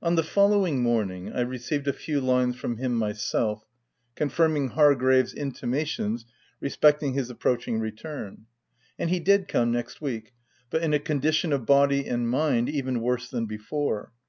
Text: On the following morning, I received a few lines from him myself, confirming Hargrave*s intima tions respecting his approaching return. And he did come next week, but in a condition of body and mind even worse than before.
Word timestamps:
On 0.00 0.14
the 0.14 0.22
following 0.22 0.80
morning, 0.80 1.32
I 1.32 1.40
received 1.40 1.88
a 1.88 1.92
few 1.92 2.20
lines 2.20 2.54
from 2.54 2.76
him 2.76 2.94
myself, 2.94 3.64
confirming 4.14 4.68
Hargrave*s 4.68 5.34
intima 5.34 5.84
tions 5.84 6.24
respecting 6.60 7.14
his 7.14 7.30
approaching 7.30 7.80
return. 7.80 8.46
And 8.96 9.10
he 9.10 9.18
did 9.18 9.48
come 9.48 9.72
next 9.72 10.00
week, 10.00 10.34
but 10.70 10.82
in 10.84 10.94
a 10.94 11.00
condition 11.00 11.52
of 11.52 11.66
body 11.66 12.06
and 12.06 12.30
mind 12.30 12.68
even 12.68 13.00
worse 13.00 13.28
than 13.28 13.46
before. 13.46 14.12